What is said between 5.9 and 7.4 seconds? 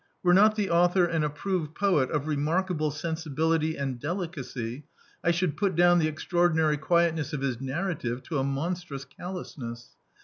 the extraordinary quietness